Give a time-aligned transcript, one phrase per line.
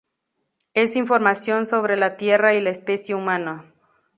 [0.73, 3.71] Es información sobre la Tierra y la especie humana.